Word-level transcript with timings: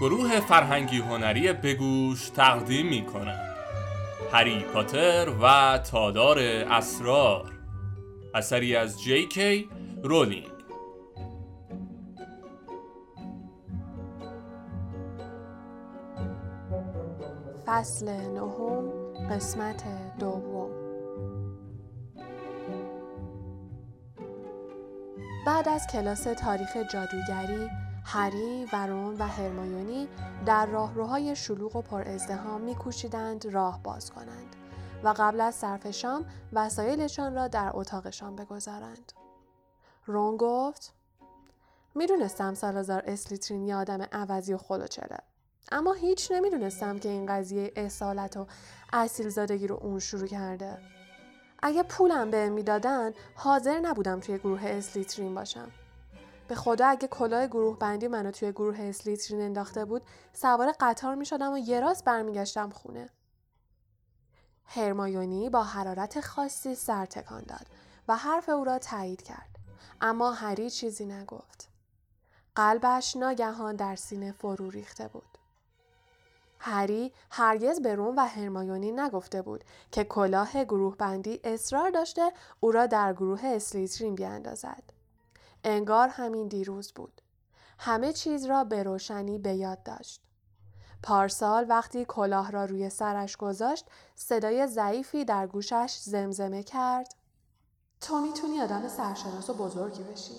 گروه 0.00 0.40
فرهنگی 0.40 0.98
هنری 0.98 1.52
بگوش 1.52 2.28
تقدیم 2.28 2.86
می 2.86 3.04
کند 3.06 3.54
هری 4.32 4.60
پاتر 4.60 5.28
و 5.42 5.78
تادار 5.78 6.38
اسرار. 6.38 7.52
اثری 8.34 8.76
از 8.76 9.02
جی 9.02 9.26
کی 9.28 9.68
رولینگ. 10.02 10.48
فصل 17.66 18.08
نهم 18.08 18.90
قسمت 19.30 19.84
دوم. 20.18 20.83
بعد 25.46 25.68
از 25.68 25.86
کلاس 25.86 26.22
تاریخ 26.22 26.76
جادوگری 26.76 27.70
هری، 28.04 28.66
ورون 28.72 29.14
و 29.18 29.22
هرمایونی 29.22 30.08
در 30.46 30.66
راهروهای 30.66 31.36
شلوغ 31.36 31.76
و 31.76 31.82
پر 31.82 32.08
ازدهام 32.08 32.60
میکوشیدند 32.60 33.46
راه 33.46 33.82
باز 33.82 34.10
کنند 34.10 34.56
و 35.04 35.14
قبل 35.16 35.40
از 35.40 35.54
صرف 35.54 35.90
شام 35.90 36.24
وسایلشان 36.52 37.34
را 37.34 37.48
در 37.48 37.70
اتاقشان 37.74 38.36
بگذارند. 38.36 39.12
رون 40.06 40.36
گفت 40.36 40.94
می‌دونستم 41.94 42.54
سالازار 42.54 43.02
اسلیترین 43.06 43.64
یه 43.64 43.76
آدم 43.76 44.02
عوضی 44.12 44.54
و 44.54 44.58
خلوچله 44.58 45.18
اما 45.72 45.92
هیچ 45.92 46.32
نمی‌دونستم 46.32 46.98
که 46.98 47.08
این 47.08 47.26
قضیه 47.26 47.72
اصالت 47.76 48.36
و 48.36 48.46
اصیل 48.92 49.28
زادگی 49.28 49.66
رو 49.66 49.78
اون 49.82 49.98
شروع 49.98 50.26
کرده 50.26 50.93
اگه 51.66 51.82
پولم 51.82 52.30
به 52.30 52.48
می‌دادن 52.48 53.12
حاضر 53.34 53.80
نبودم 53.80 54.20
توی 54.20 54.38
گروه 54.38 54.62
اسلیترین 54.64 55.34
باشم 55.34 55.70
به 56.48 56.54
خدا 56.54 56.86
اگه 56.86 57.08
کلاه 57.08 57.46
گروه 57.46 57.78
بندی 57.78 58.08
منو 58.08 58.30
توی 58.30 58.52
گروه 58.52 58.80
اسلیترین 58.80 59.40
انداخته 59.40 59.84
بود 59.84 60.02
سوار 60.32 60.74
قطار 60.80 61.14
می 61.14 61.26
شدم 61.26 61.52
و 61.52 61.58
یه 61.58 61.80
راست 61.80 62.04
برمیگشتم 62.04 62.70
خونه. 62.70 63.10
هرمایونی 64.64 65.50
با 65.50 65.62
حرارت 65.62 66.20
خاصی 66.20 66.74
سر 66.74 67.06
تکان 67.06 67.42
داد 67.42 67.66
و 68.08 68.16
حرف 68.16 68.48
او 68.48 68.64
را 68.64 68.78
تایید 68.78 69.22
کرد. 69.22 69.58
اما 70.00 70.32
هری 70.32 70.70
چیزی 70.70 71.06
نگفت. 71.06 71.68
قلبش 72.54 73.16
ناگهان 73.16 73.76
در 73.76 73.96
سینه 73.96 74.32
فرو 74.32 74.70
ریخته 74.70 75.08
بود. 75.08 75.38
هری 76.66 77.12
هرگز 77.30 77.80
به 77.80 77.94
روم 77.94 78.16
و 78.16 78.20
هرمایونی 78.20 78.92
نگفته 78.92 79.42
بود 79.42 79.64
که 79.92 80.04
کلاه 80.04 80.64
گروه 80.64 80.96
بندی 80.96 81.40
اصرار 81.44 81.90
داشته 81.90 82.32
او 82.60 82.72
را 82.72 82.86
در 82.86 83.12
گروه 83.12 83.40
اسلیترین 83.44 84.14
بیاندازد. 84.14 84.82
انگار 85.64 86.08
همین 86.08 86.48
دیروز 86.48 86.92
بود. 86.92 87.20
همه 87.78 88.12
چیز 88.12 88.44
را 88.44 88.64
به 88.64 88.82
روشنی 88.82 89.38
به 89.38 89.54
یاد 89.54 89.82
داشت. 89.82 90.20
پارسال 91.02 91.66
وقتی 91.68 92.04
کلاه 92.04 92.50
را 92.50 92.64
روی 92.64 92.90
سرش 92.90 93.36
گذاشت 93.36 93.86
صدای 94.14 94.66
ضعیفی 94.66 95.24
در 95.24 95.46
گوشش 95.46 95.98
زمزمه 96.00 96.62
کرد 96.62 97.14
تو 98.00 98.20
می‌تونی 98.20 98.60
آدم 98.60 98.88
سرشناس 98.88 99.50
و 99.50 99.54
بزرگی 99.54 100.02
بشی. 100.02 100.34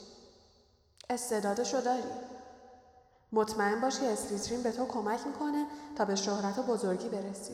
استعدادشو 1.09 1.81
داری. 1.81 2.34
مطمئن 3.35 3.81
باش 3.81 3.99
که 3.99 4.05
اسلیترین 4.05 4.63
به 4.63 4.71
تو 4.71 4.85
کمک 4.85 5.27
می‌کنه 5.27 5.65
تا 5.95 6.05
به 6.05 6.15
شهرت 6.15 6.59
و 6.59 6.63
بزرگی 6.63 7.09
برسی. 7.09 7.53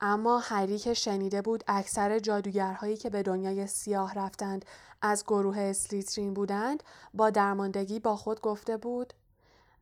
اما 0.00 0.38
هری 0.38 0.78
که 0.78 0.94
شنیده 0.94 1.42
بود 1.42 1.64
اکثر 1.66 2.18
جادوگرهایی 2.18 2.96
که 2.96 3.10
به 3.10 3.22
دنیای 3.22 3.66
سیاه 3.66 4.14
رفتند 4.14 4.64
از 5.02 5.24
گروه 5.24 5.58
اسلیترین 5.58 6.34
بودند 6.34 6.82
با 7.14 7.30
درماندگی 7.30 8.00
با 8.00 8.16
خود 8.16 8.40
گفته 8.40 8.76
بود 8.76 9.12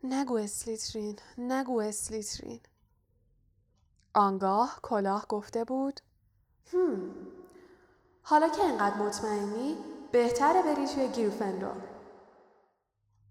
نگو 0.05 0.37
اسلیترین 0.37 1.19
نگو 1.39 1.81
اسلیترین 1.81 2.61
آنگاه 4.15 4.79
کلاه 4.83 5.27
گفته 5.29 5.65
بود 5.65 6.01
هم 6.73 7.11
حالا 8.23 8.49
که 8.49 8.63
انقدر 8.63 8.97
مطمئنی 8.97 9.77
بهتره 10.13 10.63
بری 10.63 10.87
توی 10.87 11.09
گریفندور 11.09 11.98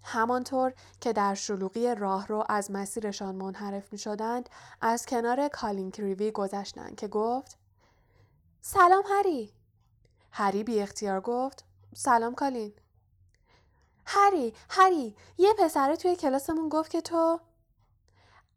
همانطور 0.03 0.74
که 1.02 1.13
در 1.13 1.34
شلوغی 1.34 1.96
راه 1.96 2.28
رو 2.28 2.44
از 2.50 2.72
مسیرشان 2.72 3.35
منحرف 3.35 3.91
می 3.91 3.97
شدند 3.97 4.50
از 4.81 5.06
کنار 5.06 5.47
کالین 5.47 5.91
کریوی 5.91 6.31
گذشتند 6.31 6.96
که 6.96 7.08
گفت 7.08 7.58
سلام 8.62 9.03
هری. 9.09 9.53
هری 10.31 10.63
بی 10.63 10.80
اختیار 10.80 11.22
گفت 11.22 11.66
سلام 11.96 12.35
کالین. 12.35 12.74
هری 14.06 14.53
هری 14.69 15.16
یه 15.38 15.53
پسره 15.59 15.96
توی 15.96 16.16
کلاسمون 16.16 16.69
گفت 16.69 16.91
که 16.91 17.02
تو 17.02 17.40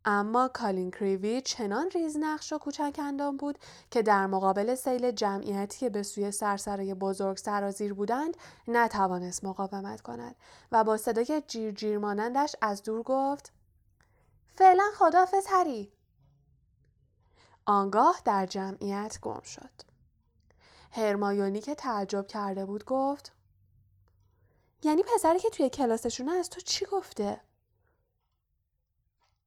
اما 0.04 0.48
کالین 0.48 0.90
کریوی 0.90 1.40
چنان 1.40 1.90
ریزنقش 1.90 2.52
و 2.52 2.58
کوچک 2.58 3.00
اندام 3.02 3.36
بود 3.36 3.58
که 3.90 4.02
در 4.02 4.26
مقابل 4.26 4.74
سیل 4.74 5.10
جمعیتی 5.10 5.78
که 5.78 5.90
به 5.90 6.02
سوی 6.02 6.30
سرسرای 6.30 6.94
بزرگ 6.94 7.36
سرازیر 7.36 7.94
بودند 7.94 8.36
نتوانست 8.68 9.44
مقاومت 9.44 10.00
کند 10.00 10.36
و 10.72 10.84
با 10.84 10.96
صدای 10.96 11.42
جیر 11.48 11.72
جیر 11.72 11.98
مانندش 11.98 12.56
از 12.62 12.82
دور 12.82 13.02
گفت 13.02 13.52
فعلا 14.48 14.84
خدافز 14.94 15.46
هری 15.48 15.92
آنگاه 17.66 18.20
در 18.24 18.46
جمعیت 18.46 19.18
گم 19.22 19.40
شد 19.40 19.90
هرمایونی 20.92 21.60
که 21.60 21.74
تعجب 21.74 22.26
کرده 22.26 22.66
بود 22.66 22.84
گفت 22.84 23.32
یعنی 24.82 25.02
پسری 25.02 25.38
که 25.38 25.50
توی 25.50 25.70
کلاسشونه 25.70 26.32
از 26.32 26.50
تو 26.50 26.60
چی 26.60 26.86
گفته؟ 26.86 27.40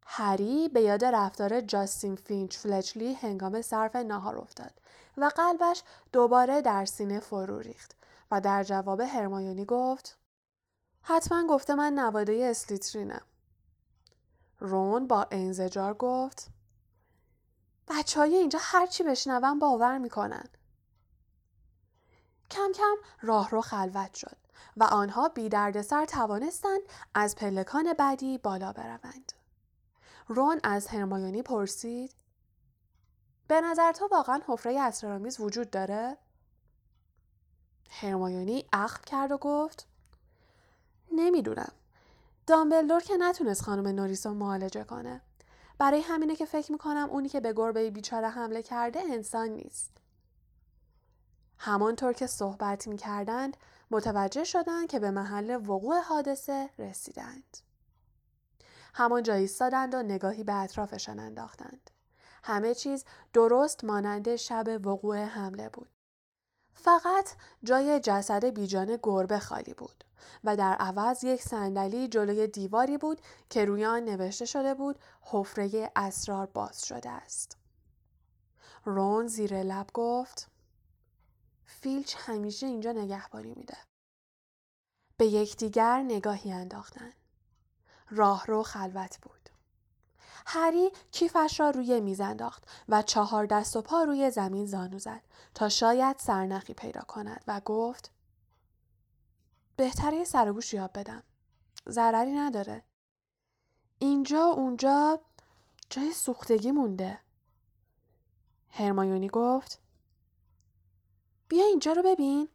هری 0.05 0.69
به 0.69 0.81
یاد 0.81 1.05
رفتار 1.05 1.61
جاستین 1.61 2.15
فینچ 2.15 2.57
فلچلی 2.57 3.13
هنگام 3.13 3.61
صرف 3.61 3.95
ناهار 3.95 4.37
افتاد 4.37 4.73
و 5.17 5.31
قلبش 5.35 5.83
دوباره 6.11 6.61
در 6.61 6.85
سینه 6.85 7.19
فرو 7.19 7.59
ریخت 7.59 7.95
و 8.31 8.41
در 8.41 8.63
جواب 8.63 9.01
هرمایونی 9.01 9.65
گفت 9.65 10.17
حتما 11.01 11.47
گفته 11.47 11.75
من 11.75 11.93
نواده 11.93 12.47
اسلیترینم. 12.51 13.21
رون 14.59 15.07
با 15.07 15.27
انزجار 15.31 15.93
گفت 15.93 16.47
بچه 17.87 18.19
های 18.19 18.35
اینجا 18.35 18.59
هرچی 18.61 19.03
بشنون 19.03 19.59
باور 19.59 19.97
می‌کنن. 19.97 20.45
کم 22.51 22.71
کم 22.75 22.95
راه 23.21 23.49
رو 23.49 23.61
خلوت 23.61 24.13
شد 24.13 24.37
و 24.77 24.83
آنها 24.83 25.29
بی 25.29 25.49
دردسر 25.49 26.05
توانستند 26.05 26.81
از 27.13 27.35
پلکان 27.35 27.93
بعدی 27.93 28.37
بالا 28.37 28.73
بروند. 28.73 29.33
رون 30.27 30.59
از 30.63 30.87
هرمایونی 30.87 31.41
پرسید 31.41 32.13
به 33.47 33.61
نظر 33.61 33.91
تو 33.91 34.07
واقعا 34.11 34.41
حفره 34.47 34.79
اسرارآمیز 34.79 35.39
وجود 35.39 35.69
داره؟ 35.69 36.17
هرمایونی 37.89 38.65
اخم 38.73 39.01
کرد 39.05 39.31
و 39.31 39.37
گفت 39.37 39.87
نمی‌دونم. 41.11 41.71
دامبلدور 42.47 43.01
که 43.01 43.17
نتونست 43.17 43.61
خانم 43.61 43.87
نوریسو 43.87 44.33
معالجه 44.33 44.83
کنه. 44.83 45.21
برای 45.77 46.01
همینه 46.01 46.35
که 46.35 46.45
فکر 46.45 46.71
می‌کنم 46.71 47.09
اونی 47.11 47.29
که 47.29 47.39
به 47.39 47.53
گربه 47.53 47.91
بیچاره 47.91 48.29
حمله 48.29 48.63
کرده 48.63 48.99
انسان 48.99 49.49
نیست. 49.49 49.91
همانطور 51.57 52.13
که 52.13 52.27
صحبت 52.27 52.87
می‌کردند 52.87 53.57
متوجه 53.91 54.43
شدند 54.43 54.87
که 54.87 54.99
به 54.99 55.11
محل 55.11 55.55
وقوع 55.67 56.01
حادثه 56.01 56.69
رسیدند. 56.77 57.57
همانجا 58.93 59.33
ایستادند 59.33 59.93
و 59.93 60.03
نگاهی 60.03 60.43
به 60.43 60.53
اطرافشان 60.53 61.19
انداختند. 61.19 61.89
همه 62.43 62.75
چیز 62.75 63.05
درست 63.33 63.83
مانند 63.83 64.35
شب 64.35 64.81
وقوع 64.83 65.23
حمله 65.23 65.69
بود. 65.69 65.89
فقط 66.73 67.29
جای 67.63 67.99
جسد 67.99 68.45
بیجان 68.45 68.99
گربه 69.03 69.39
خالی 69.39 69.73
بود 69.73 70.03
و 70.43 70.55
در 70.55 70.73
عوض 70.73 71.23
یک 71.23 71.41
صندلی 71.41 72.07
جلوی 72.07 72.47
دیواری 72.47 72.97
بود 72.97 73.21
که 73.49 73.65
روی 73.65 73.85
آن 73.85 74.03
نوشته 74.03 74.45
شده 74.45 74.73
بود 74.73 74.99
حفره 75.21 75.91
اسرار 75.95 76.45
باز 76.45 76.85
شده 76.85 77.09
است. 77.09 77.57
رون 78.85 79.27
زیر 79.27 79.63
لب 79.63 79.89
گفت 79.93 80.51
فیلچ 81.65 82.15
همیشه 82.17 82.67
اینجا 82.67 82.91
نگهبانی 82.91 83.53
میده. 83.53 83.77
به 85.17 85.25
یکدیگر 85.25 86.03
نگاهی 86.03 86.51
انداختند. 86.51 87.22
راه 88.15 88.45
رو 88.45 88.63
خلوت 88.63 89.17
بود. 89.21 89.49
هری 90.45 90.91
کیفش 91.11 91.59
را 91.59 91.69
روی 91.69 92.01
میز 92.01 92.21
انداخت 92.21 92.67
و 92.89 93.01
چهار 93.01 93.45
دست 93.45 93.75
و 93.75 93.81
پا 93.81 94.03
روی 94.03 94.31
زمین 94.31 94.65
زانو 94.65 94.99
زد 94.99 95.21
تا 95.53 95.69
شاید 95.69 96.17
سرنخی 96.19 96.73
پیدا 96.73 97.01
کند 97.01 97.43
و 97.47 97.61
گفت 97.65 98.11
بهتره 99.75 100.23
سرگوش 100.23 100.73
یاب 100.73 100.91
بدم. 100.99 101.23
ضرری 101.89 102.31
نداره. 102.31 102.83
اینجا 103.99 104.45
اونجا 104.45 105.21
جای 105.89 106.11
سوختگی 106.11 106.71
مونده. 106.71 107.19
هرمایونی 108.69 109.29
گفت 109.29 109.81
بیا 111.47 111.65
اینجا 111.65 111.91
رو 111.91 112.03
ببین. 112.03 112.49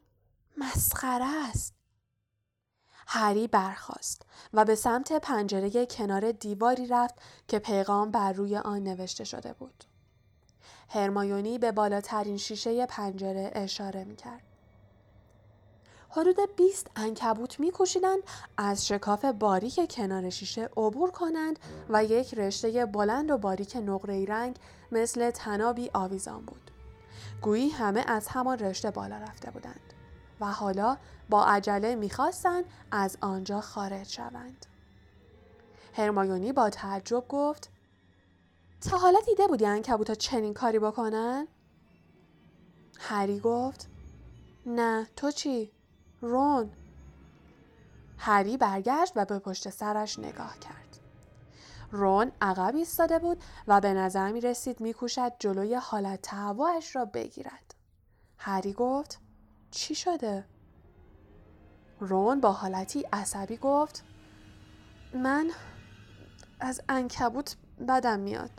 مسخره 0.57 1.49
است. 1.49 1.78
هری 3.11 3.49
برخاست 3.49 4.23
و 4.53 4.65
به 4.65 4.75
سمت 4.75 5.13
پنجره 5.13 5.87
کنار 5.87 6.33
دیواری 6.33 6.87
رفت 6.87 7.15
که 7.49 7.59
پیغام 7.59 8.11
بر 8.11 8.33
روی 8.33 8.57
آن 8.57 8.83
نوشته 8.83 9.25
شده 9.25 9.53
بود. 9.53 9.85
هرمایونی 10.89 11.59
به 11.59 11.73
بالاترین 11.73 12.37
شیشه 12.37 12.87
پنجره 12.87 13.51
اشاره 13.55 14.05
می 14.05 14.17
کرد. 14.17 14.43
حدود 16.09 16.37
20 16.57 16.87
انکبوت 16.97 17.61
میکوشیدند 17.61 18.23
از 18.57 18.87
شکاف 18.87 19.25
باریک 19.25 19.93
کنار 19.93 20.31
شیشه 20.31 20.71
عبور 20.77 21.11
کنند 21.11 21.59
و 21.89 22.05
یک 22.05 22.35
رشته 22.35 22.87
بلند 22.87 23.31
و 23.31 23.39
باریک 23.39 23.77
نقره 23.77 24.25
رنگ 24.25 24.57
مثل 24.93 25.31
تنابی 25.31 25.91
آویزان 25.95 26.45
بود. 26.45 26.71
گویی 27.43 27.69
همه 27.69 28.05
از 28.07 28.29
همان 28.29 28.59
رشته 28.59 28.91
بالا 28.91 29.17
رفته 29.19 29.51
بودند 29.51 29.95
و 30.41 30.47
حالا 30.47 30.97
با 31.29 31.45
عجله 31.45 31.95
می‌خواستند 31.95 32.65
از 32.91 33.19
آنجا 33.21 33.61
خارج 33.61 34.09
شوند. 34.09 34.67
هرمایونی 35.97 36.53
با 36.53 36.71
تعجب 36.71 37.25
گفت 37.29 37.71
تا 38.91 38.99
حالا 38.99 39.19
دیده 39.27 39.47
بودی 39.47 39.67
انکبوتا 39.67 40.15
چنین 40.15 40.55
کاری 40.55 40.79
بکنن؟ 40.79 41.49
هری 42.99 43.41
گفت 43.41 43.89
نه 44.67 45.09
تو 45.17 45.31
چی؟ 45.31 45.73
رون 46.21 46.71
هری 48.19 48.57
برگشت 48.57 49.13
و 49.17 49.25
به 49.25 49.39
پشت 49.39 49.71
سرش 49.71 50.19
نگاه 50.19 50.59
کرد 50.59 50.99
رون 51.91 52.33
عقب 52.41 52.77
ایستاده 52.77 53.19
بود 53.19 53.43
و 53.69 53.81
به 53.81 53.95
نظر 53.95 54.33
می 54.33 54.41
رسید 54.41 54.81
می 54.81 54.93
کوشد 54.93 55.33
جلوی 55.39 55.75
حالت 55.75 56.23
تهوعش 56.23 56.97
را 56.97 57.05
بگیرد. 57.05 57.75
هری 58.39 58.73
گفت 58.73 59.21
چی 59.71 59.95
شده؟ 59.95 60.45
رون 62.01 62.41
با 62.41 62.53
حالتی 62.53 63.07
عصبی 63.13 63.57
گفت 63.57 64.05
من 65.15 65.51
از 66.61 66.81
انکبوت 66.89 67.57
بدم 67.89 68.21
میاد. 68.21 68.51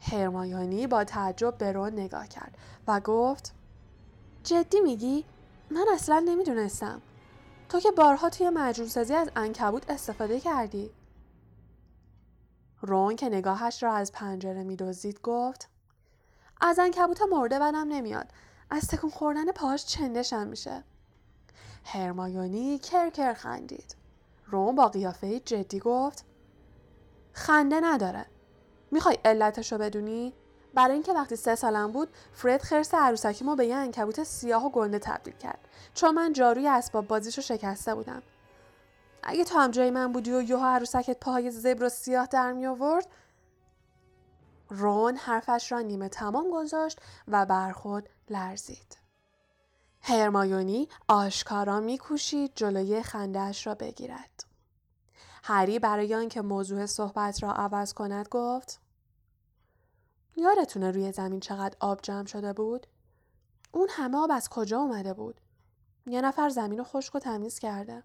هرمایانی 0.00 0.86
با 0.86 1.04
تعجب 1.04 1.58
به 1.58 1.72
رون 1.72 1.92
نگاه 1.92 2.28
کرد 2.28 2.58
و 2.86 3.00
گفت 3.00 3.54
جدی 4.44 4.80
میگی؟ 4.80 5.24
من 5.70 5.86
اصلا 5.94 6.18
نمی‌دونستم. 6.26 7.02
تو 7.68 7.80
که 7.80 7.90
بارها 7.90 8.30
توی 8.30 8.50
سازی 8.88 9.14
از 9.14 9.30
انکبوت 9.36 9.90
استفاده 9.90 10.40
کردی. 10.40 10.90
رون 12.80 13.16
که 13.16 13.28
نگاهش 13.28 13.82
را 13.82 13.92
از 13.92 14.12
پنجره 14.12 14.62
میدزدید 14.62 15.20
گفت 15.22 15.68
از 16.60 16.78
انکبوت 16.78 17.22
مرده 17.22 17.58
بدم 17.58 17.88
نمیاد. 17.88 18.32
از 18.70 18.86
تکون 18.86 19.10
خوردن 19.10 19.52
پاهاش 19.52 19.86
چندشم 19.86 20.46
میشه. 20.46 20.84
هرمایونی 21.84 22.78
کرکر 22.78 23.34
خندید. 23.34 23.96
رون 24.46 24.74
با 24.74 24.88
قیافه 24.88 25.40
جدی 25.40 25.78
گفت 25.80 26.24
خنده 27.32 27.80
نداره. 27.80 28.26
می‌خوای 28.90 29.18
علتش 29.24 29.72
رو 29.72 29.78
بدونی؟ 29.78 30.34
برای 30.74 30.94
اینکه 30.94 31.12
وقتی 31.12 31.36
سه 31.36 31.54
سالم 31.54 31.92
بود 31.92 32.08
فرد 32.32 32.62
خرس 32.62 32.94
عروسکیمو 32.94 33.56
به 33.56 33.66
یه 33.66 33.76
انکبوت 33.76 34.24
سیاه 34.24 34.66
و 34.66 34.70
گنده 34.70 34.98
تبدیل 34.98 35.34
کرد 35.34 35.68
چون 35.94 36.14
من 36.14 36.32
جاروی 36.32 36.68
اسباب 36.68 37.06
بازیشو 37.06 37.42
شکسته 37.42 37.94
بودم 37.94 38.22
اگه 39.22 39.44
تو 39.44 39.58
هم 39.58 39.70
جای 39.70 39.90
من 39.90 40.12
بودی 40.12 40.32
و 40.32 40.42
یوها 40.42 40.68
عروسکت 40.68 41.20
پاهای 41.20 41.50
زبر 41.50 41.84
و 41.84 41.88
سیاه 41.88 42.26
در 42.26 42.52
می 42.52 42.66
آورد 42.66 43.06
رون 44.70 45.16
حرفش 45.16 45.72
را 45.72 45.80
نیمه 45.80 46.08
تمام 46.08 46.50
گذاشت 46.52 47.00
و 47.28 47.46
برخود 47.46 48.08
لرزید 48.30 48.96
هرمایونی 50.00 50.88
آشکارا 51.08 51.80
میکوشید 51.80 52.52
جلوی 52.54 53.02
خندهاش 53.02 53.66
را 53.66 53.74
بگیرد 53.74 54.44
هری 55.44 55.78
برای 55.78 56.14
آنکه 56.14 56.42
موضوع 56.42 56.86
صحبت 56.86 57.42
را 57.42 57.52
عوض 57.52 57.92
کند 57.92 58.28
گفت 58.30 58.80
یادتونه 60.36 60.90
روی 60.90 61.12
زمین 61.12 61.40
چقدر 61.40 61.76
آب 61.80 62.00
جمع 62.02 62.26
شده 62.26 62.52
بود؟ 62.52 62.86
اون 63.72 63.88
همه 63.90 64.18
آب 64.18 64.30
از 64.32 64.48
کجا 64.48 64.78
اومده 64.78 65.14
بود؟ 65.14 65.40
یه 66.06 66.20
نفر 66.20 66.48
زمین 66.48 66.78
رو 66.78 66.84
خشک 66.84 67.14
و 67.14 67.18
تمیز 67.18 67.58
کرده. 67.58 68.02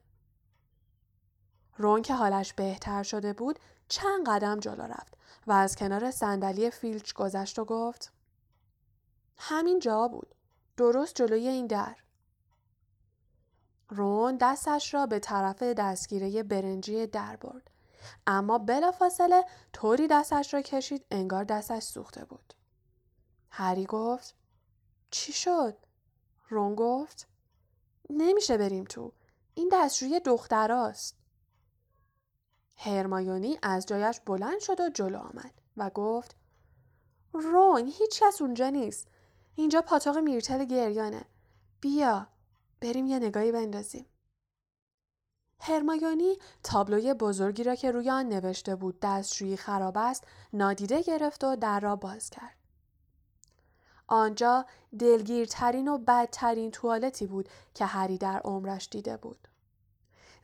رون 1.78 2.02
که 2.02 2.14
حالش 2.14 2.54
بهتر 2.54 3.04
شده 3.04 3.34
بود 3.34 3.60
چند 3.88 4.30
قدم 4.30 4.60
جلو 4.60 4.84
رفت 4.84 5.18
و 5.48 5.52
از 5.52 5.76
کنار 5.76 6.12
صندلی 6.12 6.70
فیلچ 6.70 7.14
گذشت 7.14 7.60
و 7.60 7.66
گفت 7.66 8.12
همین 9.38 9.80
جا 9.80 10.08
بود. 10.08 10.36
درست 10.78 11.16
جلوی 11.16 11.48
این 11.48 11.68
در. 11.68 11.96
رون 13.90 14.38
دستش 14.38 14.94
را 14.94 15.06
به 15.06 15.20
طرف 15.20 15.64
دستگیره 15.64 16.44
برنجی 16.44 17.08
در 17.08 17.36
برد 17.36 17.72
اما 18.28 18.58
بلافاصله 18.58 19.46
طوری 19.74 20.08
دستش 20.08 20.54
را 20.54 20.62
کشید 20.62 21.06
انگار 21.12 21.44
دستش 21.44 21.84
سوخته 21.84 22.26
بود. 22.26 22.54
هری 23.52 23.86
گفت 23.86 24.36
چی 25.12 25.34
شد؟ 25.34 25.78
رون 26.50 26.76
گفت 26.76 27.28
نمیشه 28.10 28.58
بریم 28.58 28.84
تو. 28.84 29.12
این 29.54 29.70
دستشوی 29.74 30.20
دختراست. 30.20 31.18
هرمایونی 32.78 33.60
از 33.62 33.86
جایش 33.86 34.20
بلند 34.20 34.60
شد 34.60 34.80
و 34.80 34.90
جلو 34.90 35.18
آمد 35.18 35.52
و 35.78 35.90
گفت 35.90 36.36
رون 37.34 37.88
هیچ 37.88 38.24
کس 38.24 38.42
اونجا 38.42 38.70
نیست. 38.70 39.08
اینجا 39.56 39.82
پاتاق 39.82 40.18
میرتل 40.18 40.66
گریانه. 40.66 41.26
بیا 41.82 42.28
بریم 42.82 43.06
یه 43.06 43.20
نگاهی 43.20 43.52
بندازیم. 43.52 44.06
هرمایونی 45.60 46.38
تابلوی 46.64 47.14
بزرگی 47.14 47.64
را 47.64 47.76
که 47.76 47.92
روی 47.92 48.10
آن 48.10 48.30
نوشته 48.30 48.76
بود 48.76 49.00
دستشویی 49.02 49.58
خراب 49.58 49.98
است 49.98 50.24
نادیده 50.54 51.02
گرفت 51.02 51.44
و 51.44 51.56
در 51.56 51.80
را 51.80 51.96
باز 51.96 52.30
کرد. 52.30 52.56
آنجا 54.08 54.66
دلگیرترین 55.00 55.88
و 55.88 55.98
بدترین 55.98 56.72
توالتی 56.72 57.28
بود 57.28 57.50
که 57.74 57.86
هری 57.86 58.18
در 58.18 58.40
عمرش 58.40 58.90
دیده 58.92 59.18
بود. 59.18 59.48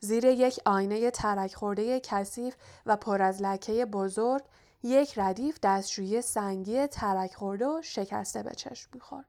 زیر 0.04 0.24
یک 0.24 0.60
آینه 0.66 1.10
ترک 1.10 1.54
خورده 1.54 2.00
کثیف 2.00 2.56
و 2.86 2.96
پر 2.96 3.22
از 3.22 3.42
لکه 3.42 3.84
بزرگ 3.84 4.42
یک 4.82 5.18
ردیف 5.18 5.58
دستشویی 5.62 6.22
سنگی 6.22 6.86
ترک 6.86 7.34
خورده 7.34 7.66
و 7.66 7.82
شکسته 7.82 8.42
به 8.42 8.50
چشم 8.50 8.90
می‌خورد. 8.94 9.28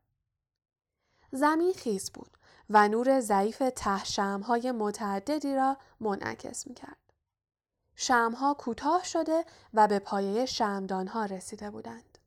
زمین 1.31 1.73
خیس 1.73 2.11
بود 2.11 2.37
و 2.69 2.87
نور 2.87 3.19
ضعیف 3.19 3.63
ته 3.75 4.03
شمهای 4.03 4.71
متعددی 4.71 5.55
را 5.55 5.77
منعکس 5.99 6.67
می 6.67 6.73
کرد. 6.73 6.97
شمها 7.95 8.53
کوتاه 8.53 9.03
شده 9.03 9.45
و 9.73 9.87
به 9.87 9.99
پایه 9.99 10.45
شمدانها 10.45 11.25
رسیده 11.25 11.71
بودند. 11.71 12.17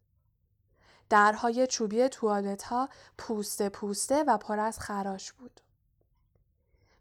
درهای 1.09 1.67
چوبی 1.67 2.09
توالت 2.09 2.63
ها 2.63 2.89
پوسته 3.19 3.69
پوسته 3.69 4.25
و 4.25 4.39
پر 4.39 4.61
از 4.61 4.81
خراش 4.81 5.33
بود. 5.33 5.61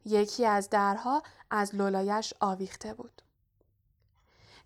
یکی 0.06 0.46
از 0.46 0.70
درها 0.70 1.24
از 1.50 1.76
لولایش 1.76 2.34
آویخته 2.40 2.94
بود. 2.94 3.22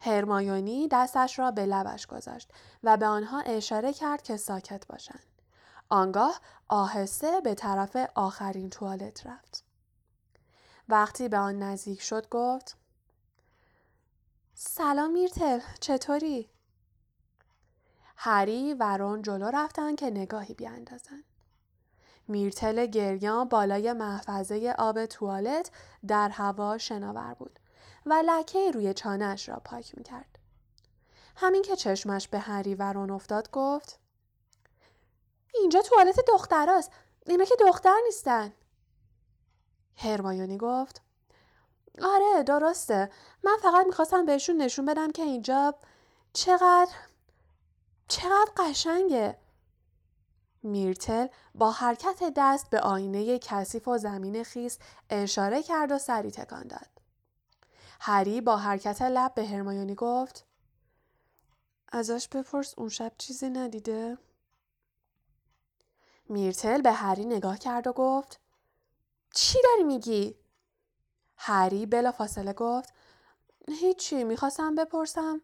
هرمایونی 0.01 0.87
دستش 0.87 1.39
را 1.39 1.51
به 1.51 1.65
لبش 1.65 2.07
گذاشت 2.07 2.51
و 2.83 2.97
به 2.97 3.05
آنها 3.05 3.39
اشاره 3.39 3.93
کرد 3.93 4.21
که 4.21 4.37
ساکت 4.37 4.87
باشند. 4.87 5.23
آنگاه 5.89 6.39
آهسته 6.67 7.41
به 7.41 7.55
طرف 7.55 7.97
آخرین 8.15 8.69
توالت 8.69 9.25
رفت. 9.25 9.63
وقتی 10.89 11.29
به 11.29 11.37
آن 11.37 11.63
نزدیک 11.63 12.01
شد 12.01 12.29
گفت 12.29 12.77
سلام 14.53 15.11
میرتل 15.11 15.59
چطوری؟ 15.79 16.49
هری 18.15 18.73
و 18.73 18.97
رون 18.97 19.21
جلو 19.21 19.49
رفتن 19.53 19.95
که 19.95 20.09
نگاهی 20.09 20.53
بیاندازند. 20.53 21.23
میرتل 22.29 22.85
گریان 22.85 23.47
بالای 23.49 23.93
محفظه 23.93 24.75
آب 24.77 25.05
توالت 25.05 25.71
در 26.07 26.29
هوا 26.29 26.77
شناور 26.77 27.33
بود 27.33 27.59
و 28.05 28.23
لکه 28.25 28.71
روی 28.71 28.93
چانش 28.93 29.49
را 29.49 29.61
پاک 29.65 29.97
می‌کرد. 29.97 30.39
همین 31.35 31.61
که 31.61 31.75
چشمش 31.75 32.27
به 32.27 32.39
هری 32.39 32.75
و 32.75 32.93
رون 32.93 33.11
افتاد 33.11 33.51
گفت 33.51 33.99
اینجا 35.53 35.81
توالت 35.81 36.19
دختراست 36.27 36.91
اینا 37.25 37.45
که 37.45 37.55
دختر 37.59 37.95
نیستن. 38.05 38.53
هرمایونی 39.95 40.57
گفت 40.57 41.01
آره 42.01 42.43
درسته. 42.43 43.09
من 43.43 43.57
فقط 43.61 43.85
می‌خواستم 43.85 44.25
بهشون 44.25 44.57
نشون 44.57 44.85
بدم 44.85 45.11
که 45.11 45.23
اینجا 45.23 45.75
چقدر 46.33 46.91
چقدر 48.07 48.51
قشنگه. 48.57 49.37
میرتل 50.63 51.27
با 51.55 51.71
حرکت 51.71 52.33
دست 52.35 52.69
به 52.69 52.79
آینه 52.79 53.39
کثیف 53.39 53.87
و 53.87 53.97
زمین 53.97 54.43
خیس 54.43 54.79
اشاره 55.09 55.63
کرد 55.63 55.91
و 55.91 55.97
سری 55.97 56.31
تکان 56.31 56.67
داد 56.67 56.89
هری 58.01 58.41
با 58.41 58.57
حرکت 58.57 59.01
لب 59.01 59.33
به 59.33 59.45
هرمایونی 59.45 59.95
گفت 59.95 60.45
ازش 61.91 62.27
بپرس 62.27 62.73
اون 62.77 62.89
شب 62.89 63.11
چیزی 63.17 63.49
ندیده؟ 63.49 64.17
میرتل 66.29 66.81
به 66.81 66.91
هری 66.91 67.25
نگاه 67.25 67.57
کرد 67.57 67.87
و 67.87 67.93
گفت 67.93 68.39
چی 69.33 69.59
داری 69.63 69.83
میگی؟ 69.83 70.35
هری 71.37 71.85
بلا 71.85 72.11
فاصله 72.11 72.53
گفت 72.53 72.93
هیچی 73.67 74.23
می‌خواستم 74.23 74.75
بپرسم 74.75 75.41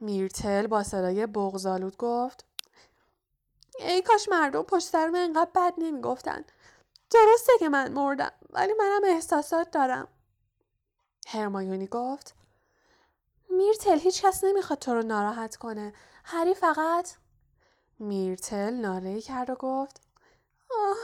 میرتل 0.00 0.66
با 0.66 0.82
صدای 0.82 1.26
بغزالود 1.26 1.96
گفت 1.96 2.47
ای 3.78 4.02
کاش 4.02 4.28
مردم 4.28 4.62
پشت 4.62 4.88
سر 4.88 5.08
من 5.08 5.18
انقدر 5.18 5.50
بد 5.54 5.74
نمی‌گفتن. 5.78 6.44
درسته 7.10 7.52
که 7.58 7.68
من 7.68 7.92
مردم 7.92 8.32
ولی 8.50 8.72
منم 8.78 9.00
احساسات 9.04 9.70
دارم. 9.70 10.08
هرمایونی 11.28 11.86
گفت 11.86 12.34
میرتل 13.50 13.98
هیچ 13.98 14.22
کس 14.22 14.44
نمی‌خواد 14.44 14.78
تو 14.78 14.94
رو 14.94 15.02
ناراحت 15.02 15.56
کنه. 15.56 15.92
هری 16.24 16.54
فقط 16.54 17.10
میرتل 17.98 18.74
ناله 18.74 19.20
کرد 19.20 19.50
و 19.50 19.54
گفت 19.54 20.00
آه 20.70 20.96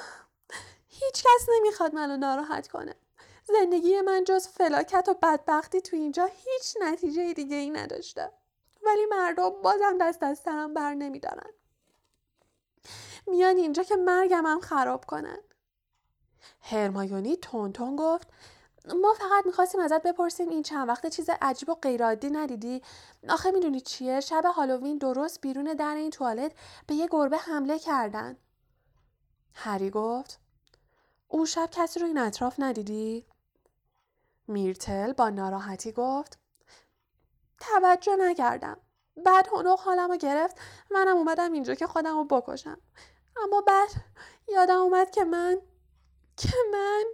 هیچ 0.89 1.23
کس 1.25 1.49
نمی‌خواد 1.57 1.95
منو 1.95 2.17
ناراحت 2.17 2.69
کنه. 2.69 2.95
زندگی 3.45 4.01
من 4.01 4.25
جز 4.25 4.49
فلاکت 4.49 5.09
و 5.09 5.15
بدبختی 5.15 5.81
تو 5.81 5.97
اینجا 5.97 6.25
هیچ 6.25 6.77
نتیجه 6.81 7.33
دیگه 7.33 7.57
ای 7.57 7.71
نداشته. 7.71 8.33
ولی 8.87 9.07
مردم 9.07 9.51
بازم 9.63 9.99
دست 10.01 10.23
از 10.23 10.39
سرم 10.39 10.75
بر 10.75 10.95
نمیدارن. 10.95 11.51
میان 13.27 13.57
اینجا 13.57 13.83
که 13.83 13.97
مرگم 13.97 14.47
هم 14.47 14.61
خراب 14.61 15.05
کنن. 15.05 15.39
هرمایونی 16.61 17.37
تون 17.37 17.73
تون 17.73 17.97
گفت 17.97 18.29
ما 19.03 19.15
فقط 19.19 19.47
می‌خواستیم 19.47 19.81
ازت 19.81 20.03
بپرسیم 20.03 20.49
این 20.49 20.63
چند 20.63 20.89
وقت 20.89 21.07
چیز 21.07 21.31
عجیب 21.43 21.69
و 21.69 21.75
غیرعادی 21.75 22.31
ندیدی؟ 22.31 22.83
آخه 23.29 23.51
می‌دونی 23.51 23.81
چیه؟ 23.81 24.21
شب 24.21 24.45
هالووین 24.45 24.99
درست 24.99 25.41
بیرون 25.41 25.65
در 25.65 25.95
این 25.95 26.11
توالت 26.11 26.53
به 26.87 26.95
یه 26.95 27.09
گربه 27.11 27.37
حمله 27.37 27.79
کردن. 27.79 28.37
هری 29.55 29.91
گفت 29.91 30.41
اون 31.29 31.45
شب 31.45 31.69
کسی 31.73 32.01
رو 32.01 32.07
این 32.07 32.19
اطراف 32.19 32.55
ندیدی؟ 32.59 33.27
میرتل 34.47 35.13
با 35.13 35.31
ناراحتی 35.31 35.93
گفت 35.93 36.39
توجه 37.61 38.17
نکردم. 38.17 38.77
بعد 39.25 39.49
هنوق 39.53 39.81
حالم 39.81 40.11
رو 40.11 40.17
گرفت 40.17 40.57
منم 40.91 41.17
اومدم 41.17 41.53
اینجا 41.53 41.75
که 41.75 41.87
خودم 41.87 42.17
رو 42.17 42.25
بکشم. 42.25 42.81
اما 43.43 43.61
بعد 43.61 43.89
یادم 44.49 44.79
اومد 44.79 45.11
که 45.11 45.25
من 45.25 45.57
که 46.37 46.57
من 46.73 47.05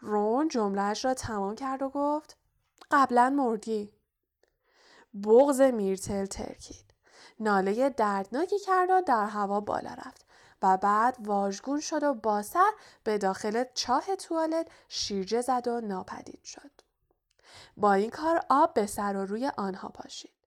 رون 0.00 0.48
جملهش 0.48 1.04
را 1.04 1.14
تمام 1.14 1.54
کرد 1.54 1.82
و 1.82 1.88
گفت 1.88 2.36
قبلا 2.90 3.30
مردی 3.30 3.92
بغز 5.24 5.60
میرتل 5.60 6.26
ترکید 6.26 6.92
ناله 7.40 7.90
دردناکی 7.90 8.58
کرد 8.58 8.90
و 8.90 9.00
در 9.06 9.26
هوا 9.26 9.60
بالا 9.60 9.94
رفت 9.94 10.26
و 10.62 10.76
بعد 10.76 11.16
واژگون 11.20 11.80
شد 11.80 12.02
و 12.02 12.14
با 12.14 12.42
سر 12.42 12.72
به 13.04 13.18
داخل 13.18 13.64
چاه 13.74 14.16
توالت 14.16 14.68
شیرجه 14.88 15.40
زد 15.40 15.68
و 15.68 15.80
ناپدید 15.80 16.44
شد. 16.44 16.70
با 17.76 17.92
این 17.92 18.10
کار 18.10 18.44
آب 18.50 18.74
به 18.74 18.86
سر 18.86 19.16
و 19.16 19.26
روی 19.26 19.50
آنها 19.56 19.88
پاشید. 19.88 20.41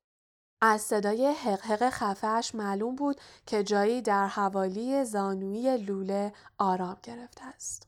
از 0.61 0.81
صدای 0.81 1.27
حقحق 1.27 1.89
خفهش 1.89 2.55
معلوم 2.55 2.95
بود 2.95 3.21
که 3.45 3.63
جایی 3.63 4.01
در 4.01 4.27
حوالی 4.27 5.05
زانوی 5.05 5.77
لوله 5.77 6.33
آرام 6.57 6.97
گرفته 7.03 7.45
است. 7.45 7.87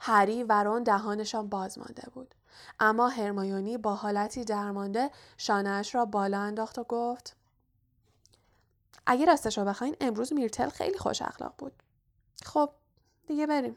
هری 0.00 0.42
و 0.42 0.62
رون 0.62 0.82
دهانشان 0.82 1.48
باز 1.48 1.78
مانده 1.78 2.10
بود. 2.14 2.34
اما 2.80 3.08
هرمایونی 3.08 3.78
با 3.78 3.94
حالتی 3.94 4.44
درمانده 4.44 5.10
شانهاش 5.36 5.94
را 5.94 6.04
بالا 6.04 6.40
انداخت 6.40 6.78
و 6.78 6.84
گفت 6.84 7.36
اگه 9.06 9.24
راستش 9.24 9.58
رو 9.58 9.64
بخواین 9.64 9.96
امروز 10.00 10.32
میرتل 10.32 10.68
خیلی 10.68 10.98
خوش 10.98 11.22
اخلاق 11.22 11.54
بود. 11.58 11.72
خب 12.44 12.70
دیگه 13.26 13.46
بریم. 13.46 13.76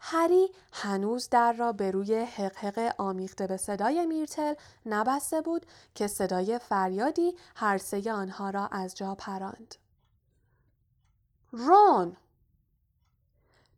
هری 0.00 0.48
هنوز 0.72 1.28
در 1.28 1.52
را 1.52 1.72
به 1.72 1.90
روی 1.90 2.14
حقحق 2.14 2.94
آمیخته 2.98 3.46
به 3.46 3.56
صدای 3.56 4.06
میرتل 4.06 4.54
نبسته 4.86 5.40
بود 5.40 5.66
که 5.94 6.06
صدای 6.06 6.58
فریادی 6.58 7.36
هر 7.56 7.78
سه 7.78 8.12
آنها 8.12 8.50
را 8.50 8.66
از 8.66 8.94
جا 8.94 9.14
پراند. 9.14 9.74
رون! 11.52 12.16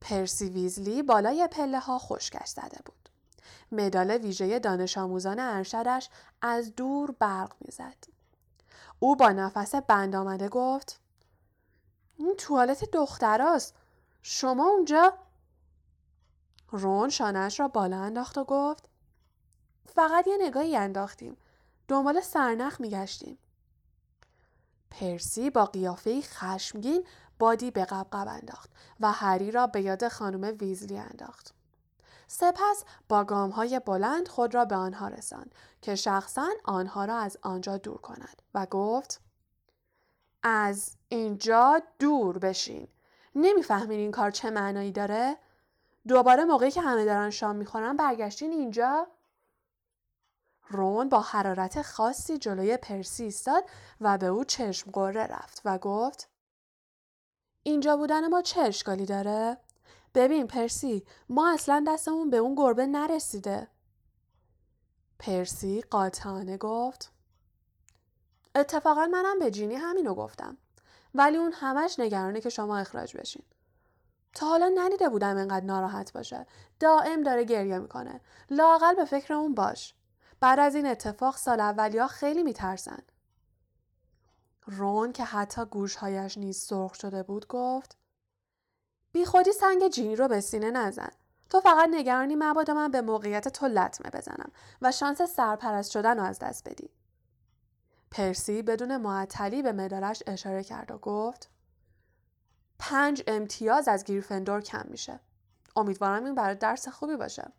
پرسی 0.01 0.49
ویزلی 0.49 1.03
بالای 1.03 1.49
پله 1.53 1.79
ها 1.79 1.99
خشکش 1.99 2.49
زده 2.49 2.79
بود. 2.85 3.09
مدال 3.73 4.11
ویژه 4.11 4.59
دانش 4.59 4.99
آموزان 4.99 5.39
ارشدش 5.39 6.09
از 6.43 6.75
دور 6.75 7.11
برق 7.11 7.53
می‌زد. 7.61 8.05
او 8.99 9.17
با 9.17 9.29
نفس 9.29 9.75
بند 9.75 10.17
آمده 10.17 10.49
گفت 10.49 11.01
این 12.17 12.35
توالت 12.39 12.91
دختراست. 12.91 13.75
شما 14.23 14.67
اونجا 14.67 15.15
رون 16.73 17.09
شانش 17.09 17.61
را 17.61 17.69
بالا 17.69 17.97
انداخت 17.97 18.39
و 18.39 18.45
گفت 18.45 18.89
فقط 19.87 20.27
یه 20.27 20.37
نگاهی 20.41 20.77
انداختیم. 20.77 21.37
دنبال 21.89 22.21
سرنخ 22.21 22.81
میگشتیم. 22.81 23.39
پرسی 24.91 25.51
با 25.51 25.65
قیافه 25.65 26.21
خشمگین 26.21 27.07
بادی 27.39 27.71
به 27.71 27.85
قبقب 27.85 28.29
انداخت 28.29 28.71
و 29.01 29.13
هری 29.13 29.51
را 29.51 29.67
به 29.67 29.83
یاد 29.83 30.09
خانم 30.09 30.57
ویزلی 30.61 30.99
انداخت. 30.99 31.55
سپس 32.27 32.85
با 33.09 33.25
گام 33.25 33.51
های 33.51 33.81
بلند 33.81 34.29
خود 34.29 34.55
را 34.55 34.65
به 34.65 34.77
آنها 34.77 35.09
رساند 35.09 35.55
که 35.83 35.95
شخصا 35.95 36.49
آنها 36.65 37.05
را 37.05 37.17
از 37.17 37.39
آنجا 37.43 37.77
دور 37.77 38.01
کند 38.01 38.43
و 38.55 38.67
گفت 38.67 39.21
از 40.43 40.97
اینجا 41.09 41.83
دور 41.99 42.39
بشین. 42.39 42.89
نمی‌فهمین 43.35 43.99
این 43.99 44.11
کار 44.11 44.31
چه 44.31 44.51
معنایی 44.51 44.93
داره؟ 44.93 45.37
دوباره 46.09 46.45
موقعی 46.45 46.71
که 46.71 46.81
همه 46.81 47.05
دارن 47.05 47.31
شام 47.31 47.57
می‌خورن 47.57 47.97
برگشتین 47.97 48.53
اینجا؟ 48.53 49.07
رون 50.69 51.09
با 51.09 51.21
حرارت 51.21 51.83
خاصی 51.83 52.39
جلوی 52.39 52.77
پرسی 52.77 53.25
ایستاد 53.25 53.65
و 54.01 54.19
به 54.19 54.27
او 54.27 54.45
چشم 54.45 54.91
قره 54.91 55.27
رفت 55.27 55.63
و 55.65 55.79
گفت 55.79 56.29
اینجا 57.63 57.97
بودن 57.97 58.29
ما 58.29 58.43
چه 58.43 58.61
اشکالی 58.61 59.07
داره؟ 59.07 59.59
ببین 60.15 60.47
پرسی 60.47 61.07
ما 61.29 61.53
اصلا 61.53 61.85
دستمون 61.89 62.31
به 62.31 62.37
اون 62.37 62.55
گربه 62.55 62.87
نرسیده. 62.87 63.69
پرسی 65.19 65.81
قاطعانه 65.91 66.57
گفت 66.57 67.13
اتفاقا 68.55 69.07
منم 69.07 69.39
به 69.39 69.51
جینی 69.51 69.75
همینو 69.75 70.15
گفتم. 70.15 70.57
ولی 71.15 71.37
اون 71.37 71.53
همش 71.53 71.99
نگرانه 71.99 72.41
که 72.41 72.49
شما 72.49 72.79
اخراج 72.79 73.17
بشین. 73.17 73.43
تا 74.35 74.47
حالا 74.47 74.73
ندیده 74.75 75.09
بودم 75.09 75.37
اینقدر 75.37 75.65
ناراحت 75.65 76.13
باشه. 76.13 76.47
دائم 76.81 77.23
داره 77.23 77.45
گریه 77.45 77.79
می‌کنه. 77.79 78.21
لاقل 78.51 78.95
به 78.95 79.05
فکر 79.05 79.35
اون 79.35 79.55
باش. 79.55 79.95
بعد 80.41 80.59
از 80.59 80.75
این 80.75 80.87
اتفاق 80.87 81.37
سال 81.37 81.61
اولیا 81.61 82.07
خیلی 82.07 82.43
میترسن. 82.43 83.03
رون 84.67 85.13
که 85.13 85.25
حتی 85.25 85.65
گوشهایش 85.65 86.39
نیز 86.39 86.59
سرخ 86.59 86.95
شده 86.95 87.23
بود 87.23 87.47
گفت 87.47 87.97
بی 89.13 89.25
خودی 89.25 89.53
سنگ 89.53 89.89
جینی 89.89 90.17
رو 90.17 90.29
به 90.29 90.41
سینه 90.41 90.71
نزن. 90.71 91.11
تو 91.51 91.61
فقط 91.61 91.89
نگرانی 91.93 92.37
مبادا 92.39 92.75
من 92.75 92.91
به 92.91 93.01
موقعیت 93.01 93.49
تو 93.49 93.67
لطمه 93.67 94.11
بزنم 94.11 94.53
و 94.83 94.93
شانس 94.93 95.23
سرپرست 95.23 95.91
شدن 95.91 96.19
رو 96.19 96.25
از 96.25 96.39
دست 96.39 96.69
بدی. 96.69 96.91
پرسی 98.11 98.63
بدون 98.63 98.97
معطلی 98.97 99.63
به 99.63 99.73
مدارش 99.73 100.23
اشاره 100.27 100.65
کرد 100.65 100.91
و 100.91 100.99
گفت 100.99 101.51
پنج 102.85 103.23
امتیاز 103.27 103.89
از 103.89 104.05
گیرفندور 104.05 104.61
کم 104.61 104.87
میشه. 104.89 105.21
امیدوارم 105.77 106.25
این 106.25 106.35
برای 106.35 106.55
درس 106.55 106.89
خوبی 106.89 107.17
باشه. 107.17 107.53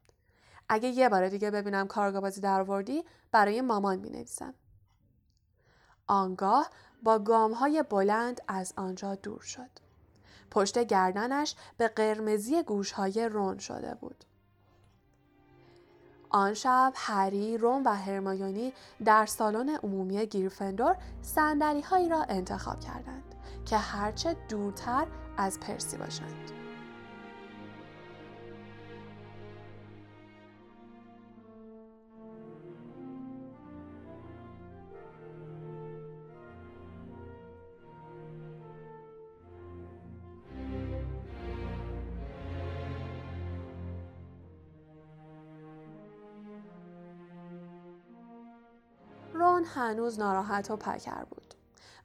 اگه 0.70 0.90
یه 0.90 1.10
بار 1.10 1.30
دیگه 1.30 1.52
ببینم 1.52 1.88
کارگاه 1.88 2.22
بازی 2.22 2.42
در 2.42 2.64
برای 3.32 3.62
مامان 3.62 4.00
می 4.00 4.10
نویسم. 4.10 4.54
آنگاه 6.08 6.70
با 7.04 7.20
گام 7.20 7.54
های 7.54 7.84
بلند 7.84 8.42
از 8.48 8.74
آنجا 8.78 9.16
دور 9.16 9.42
شد. 9.42 9.70
پشت 10.52 10.80
گردنش 10.80 11.56
به 11.78 11.88
قرمزی 11.88 12.64
گوشهای 12.64 13.30
رون 13.30 13.58
شده 13.58 13.96
بود. 13.96 14.24
آن 16.30 16.54
شب 16.54 16.94
هری، 16.96 17.58
رون 17.58 17.84
و 17.84 17.90
هرمایونی 17.90 18.74
در 19.06 19.26
سالن 19.26 19.70
عمومی 19.70 20.26
گیرفندور 20.26 20.98
سندلی 21.22 21.82
هایی 21.82 22.10
را 22.10 22.24
انتخاب 22.24 22.80
کردند 22.80 23.33
که 23.66 23.78
هرچه 23.78 24.36
دورتر 24.50 25.08
از 25.38 25.60
پرسی 25.60 25.98
باشند. 25.98 26.52
هنوز 49.76 50.20
ناراحت 50.20 50.72
و 50.72 50.76
پکر 50.76 51.24
بود 51.24 51.43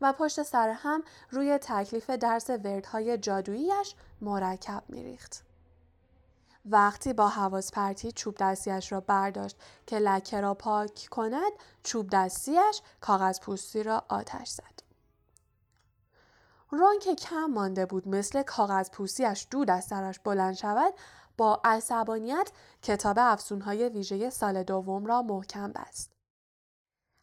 و 0.00 0.12
پشت 0.12 0.42
سر 0.42 0.68
هم 0.68 1.02
روی 1.30 1.58
تکلیف 1.58 2.10
درس 2.10 2.50
وردهای 2.50 3.18
جادوییش 3.18 3.94
مرکب 4.20 4.82
میریخت. 4.88 5.44
وقتی 6.70 7.12
با 7.12 7.28
حواس 7.28 7.72
پرتی 7.72 8.12
چوب 8.12 8.36
دستیش 8.40 8.92
را 8.92 9.00
برداشت 9.00 9.56
که 9.86 9.98
لکه 9.98 10.40
را 10.40 10.54
پاک 10.54 11.08
کند 11.10 11.52
چوب 11.82 12.10
دستیش 12.12 12.82
کاغذ 13.00 13.40
پوستی 13.40 13.82
را 13.82 14.04
آتش 14.08 14.48
زد. 14.48 14.78
رون 16.70 16.98
که 16.98 17.14
کم 17.14 17.46
مانده 17.46 17.86
بود 17.86 18.08
مثل 18.08 18.42
کاغذ 18.42 18.90
پوستیش 18.90 19.46
دود 19.50 19.70
از 19.70 19.84
سرش 19.84 20.18
بلند 20.18 20.54
شود 20.54 20.94
با 21.36 21.60
عصبانیت 21.64 22.50
کتاب 22.82 23.16
افسونهای 23.20 23.88
ویژه 23.88 24.30
سال 24.30 24.62
دوم 24.62 25.06
را 25.06 25.22
محکم 25.22 25.72
بست. 25.72 26.17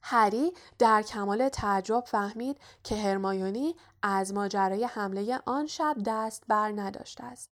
هری 0.07 0.53
در 0.79 1.01
کمال 1.01 1.49
تعجب 1.49 2.03
فهمید 2.07 2.59
که 2.83 2.95
هرمایونی 2.95 3.75
از 4.01 4.33
ماجرای 4.33 4.83
حمله 4.83 5.39
آن 5.45 5.67
شب 5.67 5.95
دست 6.05 6.43
بر 6.47 6.71
نداشته 6.75 7.23
است. 7.23 7.49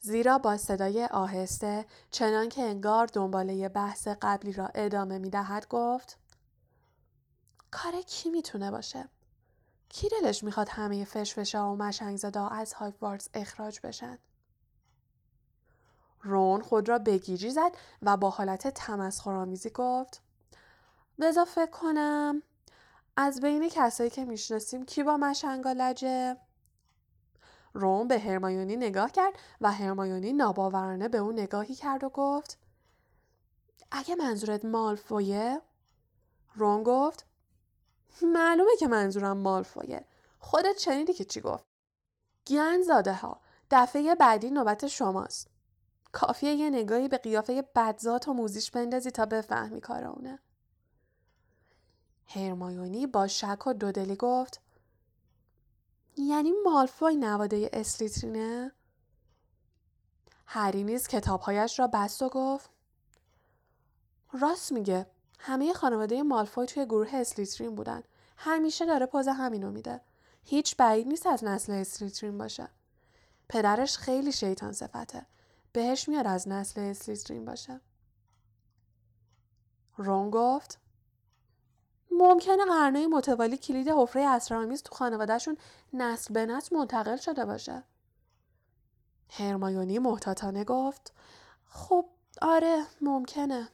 زیرا 0.00 0.38
با 0.38 0.56
صدای 0.56 1.04
آهسته 1.04 1.86
چنان 2.10 2.48
که 2.48 2.62
انگار 2.62 3.06
دنباله 3.06 3.68
بحث 3.68 4.08
قبلی 4.22 4.52
را 4.52 4.70
ادامه 4.74 5.18
می 5.18 5.30
دهد 5.30 5.68
گفت 5.68 6.18
کار 7.70 8.00
کی 8.06 8.30
می‌تونه 8.30 8.70
باشه؟ 8.70 9.08
کی 9.88 10.08
دلش 10.08 10.44
می‌خواد 10.44 10.68
همه 10.70 11.04
فشفشا 11.04 11.72
و 11.72 11.76
مشنگ 11.76 12.16
زدا 12.16 12.48
از 12.48 12.72
هایفوارتس 12.72 13.28
اخراج 13.34 13.80
بشن؟ 13.84 14.18
رون 16.22 16.62
خود 16.62 16.88
را 16.88 16.98
بگیجی 16.98 17.50
زد 17.50 17.72
و 18.02 18.16
با 18.16 18.30
حالت 18.30 18.68
تمسخرآمیزی 18.68 19.70
گفت 19.70 20.25
بذار 21.20 21.44
فکر 21.44 21.70
کنم 21.70 22.42
از 23.16 23.40
بین 23.40 23.68
کسایی 23.68 24.10
که 24.10 24.24
می‌شناسیم 24.24 24.84
کی 24.84 25.02
با 25.02 25.16
مشنگا 25.16 25.72
لجه؟ 25.72 26.36
روم 27.74 28.08
به 28.08 28.18
هرمایونی 28.18 28.76
نگاه 28.76 29.10
کرد 29.10 29.32
و 29.60 29.72
هرمایونی 29.72 30.32
ناباورانه 30.32 31.08
به 31.08 31.18
اون 31.18 31.38
نگاهی 31.38 31.74
کرد 31.74 32.04
و 32.04 32.08
گفت 32.08 32.58
اگه 33.90 34.14
منظورت 34.14 34.64
مالفویه؟ 34.64 35.60
رون 36.54 36.82
گفت 36.82 37.26
معلومه 38.22 38.76
که 38.78 38.88
منظورم 38.88 39.38
مالفویه. 39.38 40.04
خودت 40.38 40.78
شنیدی 40.78 41.12
که 41.12 41.24
چی 41.24 41.40
گفت؟ 41.40 41.64
گیان 42.44 42.82
زاده 42.82 43.14
ها. 43.14 43.40
دفعه 43.70 44.14
بعدی 44.14 44.50
نوبت 44.50 44.86
شماست. 44.86 45.50
کافیه 46.12 46.54
یه 46.54 46.70
نگاهی 46.70 47.08
به 47.08 47.18
قیافه 47.18 47.62
بدزات 47.62 48.28
و 48.28 48.32
موزیش 48.32 48.70
بندازی 48.70 49.10
تا 49.10 49.26
بفهمی 49.26 49.80
کار 49.80 50.04
اونه. 50.04 50.38
هرمایونی 52.26 53.06
با 53.06 53.26
شک 53.26 53.66
و 53.66 53.72
دودلی 53.72 54.16
گفت 54.16 54.60
یعنی 56.16 56.52
مالفوی 56.64 57.16
نواده 57.16 57.70
اسلیترینه؟ 57.72 58.72
هری 60.46 60.84
نیز 60.84 61.08
کتابهایش 61.08 61.78
را 61.78 61.86
بست 61.86 62.22
و 62.22 62.28
گفت 62.28 62.70
راست 64.32 64.72
میگه 64.72 65.06
همه 65.38 65.72
خانواده 65.72 66.22
مالفوی 66.22 66.66
توی 66.66 66.84
گروه 66.86 67.10
اسلیترین 67.14 67.74
بودن. 67.74 68.02
همیشه 68.36 68.86
داره 68.86 69.06
پوز 69.06 69.28
همینو 69.28 69.70
میده. 69.70 70.00
هیچ 70.44 70.76
بعید 70.76 71.06
نیست 71.08 71.26
از 71.26 71.44
نسل 71.44 71.72
اسلیترین 71.72 72.38
باشه. 72.38 72.68
پدرش 73.48 73.98
خیلی 73.98 74.32
شیطان 74.32 74.72
صفته. 74.72 75.26
بهش 75.72 76.08
میاد 76.08 76.26
از 76.26 76.48
نسل 76.48 76.80
اسلیترین 76.80 77.44
باشه. 77.44 77.80
رون 79.96 80.30
گفت 80.30 80.78
ممکنه 82.10 82.64
قرنهای 82.64 83.06
متوالی 83.06 83.56
کلید 83.56 83.88
حفره 83.88 84.22
اسرارآمیز 84.22 84.82
تو 84.82 84.94
خانوادهشون 84.94 85.56
نسل 85.92 86.34
به 86.34 86.46
نسل 86.46 86.76
منتقل 86.76 87.16
شده 87.16 87.44
باشه. 87.44 87.82
هرمایونی 89.30 89.98
محتاطانه 89.98 90.64
گفت 90.64 91.12
خب 91.68 92.06
آره 92.42 92.84
ممکنه. 93.00 93.68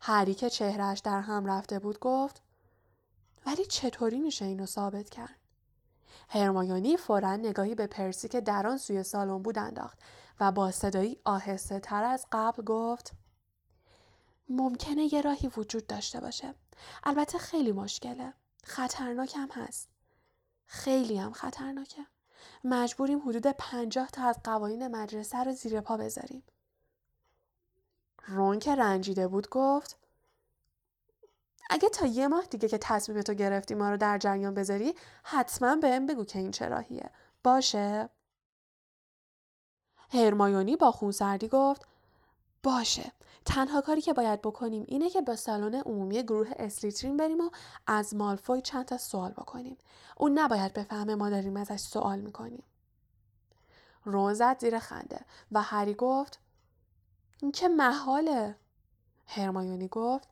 هری 0.00 0.34
که 0.34 0.50
چهرهش 0.50 0.98
در 0.98 1.20
هم 1.20 1.46
رفته 1.46 1.78
بود 1.78 1.98
گفت 1.98 2.42
ولی 3.46 3.64
چطوری 3.64 4.20
میشه 4.20 4.44
اینو 4.44 4.66
ثابت 4.66 5.10
کرد؟ 5.10 5.36
هرمایونی 6.28 6.96
فورا 6.96 7.36
نگاهی 7.36 7.74
به 7.74 7.86
پرسی 7.86 8.28
که 8.28 8.40
در 8.40 8.66
آن 8.66 8.78
سوی 8.78 9.02
سالن 9.02 9.42
بود 9.42 9.58
انداخت 9.58 9.98
و 10.40 10.52
با 10.52 10.70
صدایی 10.70 11.20
آهسته 11.24 11.80
تر 11.80 12.04
از 12.04 12.26
قبل 12.32 12.62
گفت 12.62 13.12
ممکنه 14.48 15.14
یه 15.14 15.20
راهی 15.20 15.48
وجود 15.56 15.86
داشته 15.86 16.20
باشه. 16.20 16.54
البته 17.04 17.38
خیلی 17.38 17.72
مشکله. 17.72 18.34
خطرناک 18.64 19.36
هم 19.36 19.48
هست. 19.52 19.88
خیلی 20.66 21.18
هم 21.18 21.32
خطرناکه. 21.32 22.06
مجبوریم 22.64 23.28
حدود 23.28 23.46
پنجاه 23.46 24.10
تا 24.10 24.22
از 24.22 24.40
قوانین 24.44 24.88
مدرسه 24.88 25.44
رو 25.44 25.52
زیر 25.52 25.80
پا 25.80 25.96
بذاریم. 25.96 26.42
رون 28.26 28.58
که 28.58 28.74
رنجیده 28.74 29.28
بود 29.28 29.48
گفت 29.48 29.96
اگه 31.70 31.88
تا 31.88 32.06
یه 32.06 32.28
ماه 32.28 32.44
دیگه 32.46 32.68
که 32.68 32.78
تصمیم 32.78 33.22
تو 33.22 33.34
گرفتی 33.34 33.74
ما 33.74 33.90
رو 33.90 33.96
در 33.96 34.18
جریان 34.18 34.54
بذاری 34.54 34.94
حتما 35.22 35.76
بهم 35.76 36.06
بگو 36.06 36.24
که 36.24 36.38
این 36.38 36.50
چه 36.50 36.68
راهیه. 36.68 37.10
باشه؟ 37.44 38.08
هرمایونی 40.10 40.76
با 40.76 40.90
خونسردی 40.90 41.48
گفت 41.48 41.86
باشه 42.62 43.12
تنها 43.44 43.80
کاری 43.80 44.00
که 44.00 44.12
باید 44.12 44.42
بکنیم 44.42 44.84
اینه 44.88 45.10
که 45.10 45.20
به 45.22 45.36
سالن 45.36 45.74
عمومی 45.74 46.22
گروه 46.22 46.50
اسلیترین 46.56 47.16
بریم 47.16 47.40
و 47.40 47.50
از 47.86 48.14
مالفوی 48.14 48.62
چند 48.62 48.84
تا 48.84 48.98
سوال 48.98 49.32
بکنیم. 49.32 49.78
اون 50.16 50.38
نباید 50.38 50.72
بفهمه 50.72 51.14
ما 51.14 51.30
داریم 51.30 51.56
ازش 51.56 51.80
سوال 51.80 52.20
می‌کنیم. 52.20 52.62
رون 54.04 54.34
زد 54.34 54.60
زیر 54.60 54.78
خنده 54.78 55.20
و 55.52 55.62
هری 55.62 55.94
گفت 55.94 56.38
این 57.42 57.52
که 57.52 57.68
محاله. 57.68 58.56
هرمایونی 59.26 59.88
گفت 59.88 60.28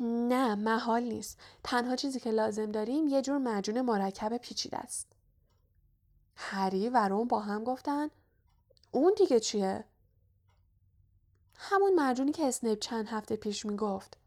نه 0.00 0.54
محال 0.54 1.02
نیست. 1.02 1.38
تنها 1.64 1.96
چیزی 1.96 2.20
که 2.20 2.30
لازم 2.30 2.72
داریم 2.72 3.08
یه 3.08 3.22
جور 3.22 3.38
مجون 3.38 3.80
مرکب 3.80 4.36
پیچیده 4.36 4.76
است. 4.76 5.12
هری 6.36 6.88
و 6.88 7.08
رون 7.08 7.28
با 7.28 7.40
هم 7.40 7.64
گفتن 7.64 8.08
اون 8.90 9.12
دیگه 9.16 9.40
چیه؟ 9.40 9.84
همون 11.58 11.94
مرجونی 11.94 12.32
که 12.32 12.46
اسنیپ 12.46 12.78
چند 12.78 13.08
هفته 13.08 13.36
پیش 13.36 13.66
می‌گفت. 13.66 14.18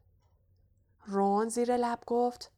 رون 1.06 1.50
زیر 1.50 1.78
لب 1.78 2.00
گفت 2.08 2.52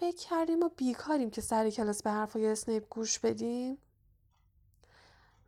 فکر 0.00 0.16
کردیم 0.16 0.62
و 0.62 0.68
بیکاریم 0.76 1.30
که 1.30 1.40
سر 1.40 1.70
کلاس 1.70 2.02
به 2.02 2.10
حرفای 2.10 2.46
اسنیپ 2.46 2.88
گوش 2.90 3.18
بدیم. 3.18 3.78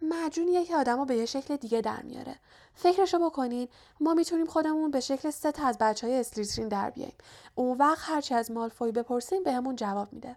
مجونیه 0.02 0.64
که 0.64 0.76
آدم 0.76 1.04
به 1.04 1.16
یه 1.16 1.26
شکل 1.26 1.56
دیگه 1.56 1.80
در 1.80 2.02
میاره. 2.02 2.38
فکرشو 2.74 3.18
بکنین 3.18 3.68
ما 4.00 4.14
می‌تونیم 4.14 4.46
خودمون 4.46 4.90
به 4.90 5.00
شکل 5.00 5.30
سه 5.30 5.52
تا 5.52 5.66
از 5.66 5.78
بچه 5.78 6.06
های 6.06 6.20
اسلیترین 6.20 6.68
در 6.68 6.90
بیاییم. 6.90 7.16
اون 7.54 7.78
وقت 7.78 8.10
هرچی 8.10 8.34
از 8.34 8.50
مالفوی 8.50 8.92
بپرسیم 8.92 9.42
بهمون 9.42 9.76
جواب 9.76 10.12
میده. 10.12 10.36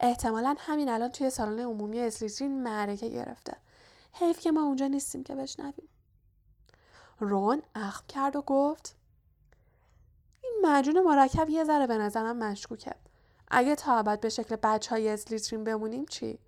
احتمالا 0.00 0.56
همین 0.58 0.88
الان 0.88 1.08
توی 1.08 1.30
سالن 1.30 1.60
عمومی 1.60 2.00
اسلیترین 2.00 2.62
معرکه 2.62 3.08
گرفته. 3.08 3.56
حیف 4.12 4.40
که 4.40 4.52
ما 4.52 4.62
اونجا 4.62 4.86
نیستیم 4.86 5.24
که 5.24 5.34
بشنویم. 5.34 5.88
رون 7.20 7.62
اخم 7.74 8.04
کرد 8.08 8.36
و 8.36 8.42
گفت 8.42 8.96
این 10.42 10.52
مجون 10.62 11.02
مرکب 11.02 11.50
یه 11.50 11.64
ذره 11.64 11.86
به 11.86 11.98
نظرم 11.98 12.36
مشکوکه. 12.36 12.94
اگه 13.48 13.74
تا 13.74 13.98
ابد 13.98 14.20
به 14.20 14.28
شکل 14.28 14.56
بچه 14.56 14.90
های 14.90 15.08
اسلیترین 15.08 15.64
بمونیم 15.64 16.04
چی؟ 16.04 16.38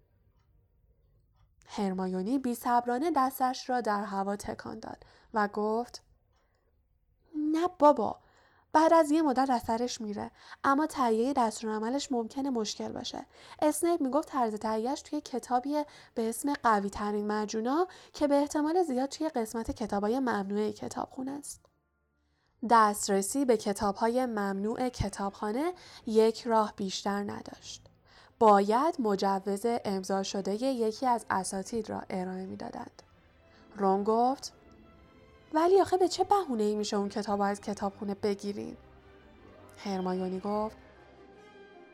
هرمایونی 1.66 2.38
بی 2.38 2.54
صبرانه 2.54 3.10
دستش 3.16 3.70
را 3.70 3.80
در 3.80 4.04
هوا 4.04 4.36
تکان 4.36 4.80
داد 4.80 5.04
و 5.34 5.48
گفت 5.48 6.02
نه 7.52 7.68
بابا 7.78 8.21
بعد 8.72 8.92
از 8.92 9.10
یه 9.10 9.22
مدت 9.22 9.50
اثرش 9.50 10.00
میره. 10.00 10.30
اما 10.64 10.86
تهیه 10.86 11.32
دستورالعملش 11.32 12.12
ممکنه 12.12 12.50
مشکل 12.50 12.92
باشه. 12.92 13.26
اسنیپ 13.62 14.00
می‌گفت 14.00 14.28
طرز 14.28 14.54
تهیهش 14.54 15.02
توی 15.02 15.20
کتابی 15.20 15.82
به 16.14 16.28
اسم 16.28 16.52
قوی 16.62 16.90
ترین 16.90 17.26
مجونا 17.26 17.86
که 18.12 18.28
به 18.28 18.34
احتمال 18.34 18.82
زیاد 18.82 19.08
توی 19.08 19.28
قسمت 19.28 19.70
کتابای 19.70 20.18
ممنوع 20.18 20.70
کتابخونه 20.70 21.30
است. 21.30 21.60
دسترسی 22.70 23.44
به 23.44 23.56
کتابهای 23.56 24.26
ممنوع 24.26 24.88
کتابخانه 24.88 25.72
یک 26.06 26.42
راه 26.42 26.72
بیشتر 26.76 27.22
نداشت. 27.22 27.82
باید 28.38 29.00
مجوز 29.00 29.66
امضا 29.84 30.22
شده 30.22 30.54
یکی 30.54 31.06
از 31.06 31.26
اساتید 31.30 31.90
را 31.90 32.02
ارائه 32.10 32.46
می‌دادند. 32.46 33.02
رون 33.76 34.04
گفت 34.04 34.52
ولی 35.54 35.80
آخه 35.80 35.96
به 35.96 36.08
چه 36.08 36.24
بهونه 36.24 36.62
ای 36.62 36.74
میشه 36.74 36.96
اون 36.96 37.08
کتاب 37.08 37.40
از 37.40 37.60
کتابخونه 37.60 38.14
بگیریم؟ 38.14 38.76
هرمایونی 39.84 40.40
گفت 40.40 40.76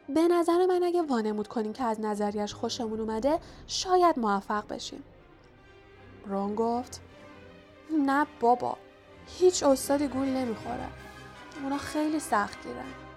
به 0.08 0.28
نظر 0.28 0.66
من 0.66 0.82
اگه 0.82 1.02
وانمود 1.02 1.48
کنیم 1.48 1.72
که 1.72 1.84
از 1.84 2.00
نظریش 2.00 2.54
خوشمون 2.54 3.00
اومده 3.00 3.38
شاید 3.66 4.18
موفق 4.18 4.68
بشیم. 4.68 5.02
رون 6.26 6.54
گفت 6.54 7.00
نه 8.06 8.26
بابا 8.40 8.76
هیچ 9.26 9.62
استادی 9.62 10.08
گول 10.08 10.28
نمی‌خوره. 10.28 10.88
اونا 11.62 11.78
خیلی 11.78 12.20
سخت 12.20 12.62
گیرن. 12.62 13.07